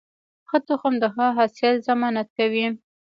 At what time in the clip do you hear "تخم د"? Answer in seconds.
0.67-1.03